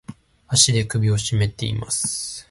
[0.47, 2.31] 足で首をしめています。